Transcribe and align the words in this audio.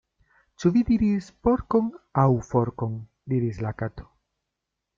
"Ĉu 0.61 0.69
vi 0.77 0.81
diris 0.87 1.27
porkon, 1.47 1.91
aŭ 2.23 2.31
forkon?" 2.49 2.97
diris 3.35 3.61
la 3.67 3.77
Kato. 3.83 4.09